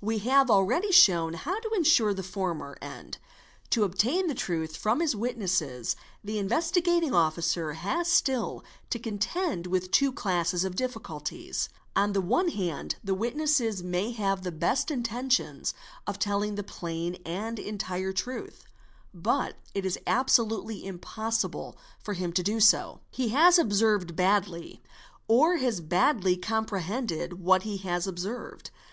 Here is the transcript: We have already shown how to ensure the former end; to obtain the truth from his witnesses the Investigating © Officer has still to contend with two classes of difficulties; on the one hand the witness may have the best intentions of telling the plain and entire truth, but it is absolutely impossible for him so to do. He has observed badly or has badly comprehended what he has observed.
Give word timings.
We 0.00 0.18
have 0.18 0.52
already 0.52 0.92
shown 0.92 1.34
how 1.34 1.58
to 1.58 1.70
ensure 1.70 2.14
the 2.14 2.22
former 2.22 2.78
end; 2.80 3.18
to 3.70 3.82
obtain 3.82 4.28
the 4.28 4.36
truth 4.36 4.76
from 4.76 5.00
his 5.00 5.16
witnesses 5.16 5.96
the 6.22 6.38
Investigating 6.38 7.10
© 7.10 7.12
Officer 7.12 7.72
has 7.72 8.06
still 8.06 8.64
to 8.90 9.00
contend 9.00 9.66
with 9.66 9.90
two 9.90 10.12
classes 10.12 10.62
of 10.62 10.76
difficulties; 10.76 11.68
on 11.96 12.12
the 12.12 12.20
one 12.20 12.50
hand 12.50 12.98
the 13.02 13.16
witness 13.16 13.60
may 13.82 14.12
have 14.12 14.44
the 14.44 14.52
best 14.52 14.92
intentions 14.92 15.74
of 16.06 16.20
telling 16.20 16.54
the 16.54 16.62
plain 16.62 17.16
and 17.26 17.58
entire 17.58 18.12
truth, 18.12 18.64
but 19.12 19.56
it 19.74 19.84
is 19.84 19.98
absolutely 20.06 20.86
impossible 20.86 21.76
for 21.98 22.14
him 22.14 22.30
so 22.30 22.34
to 22.34 22.42
do. 22.44 23.00
He 23.10 23.30
has 23.30 23.58
observed 23.58 24.14
badly 24.14 24.84
or 25.26 25.56
has 25.56 25.80
badly 25.80 26.36
comprehended 26.36 27.40
what 27.40 27.64
he 27.64 27.78
has 27.78 28.06
observed. 28.06 28.70